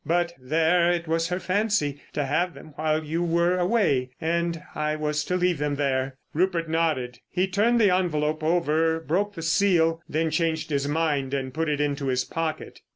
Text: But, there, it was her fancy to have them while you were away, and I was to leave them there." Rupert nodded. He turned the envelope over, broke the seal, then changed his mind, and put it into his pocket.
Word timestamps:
But, 0.03 0.33
there, 0.41 0.91
it 0.91 1.07
was 1.07 1.27
her 1.27 1.39
fancy 1.39 2.01
to 2.13 2.25
have 2.25 2.55
them 2.55 2.71
while 2.75 3.03
you 3.03 3.21
were 3.21 3.59
away, 3.59 4.09
and 4.19 4.59
I 4.73 4.95
was 4.95 5.23
to 5.25 5.35
leave 5.35 5.59
them 5.59 5.75
there." 5.75 6.17
Rupert 6.33 6.67
nodded. 6.67 7.19
He 7.29 7.45
turned 7.47 7.79
the 7.79 7.93
envelope 7.95 8.43
over, 8.43 8.99
broke 8.99 9.35
the 9.35 9.43
seal, 9.43 10.01
then 10.09 10.31
changed 10.31 10.71
his 10.71 10.87
mind, 10.87 11.35
and 11.35 11.53
put 11.53 11.69
it 11.69 11.79
into 11.79 12.07
his 12.07 12.25
pocket. 12.25 12.81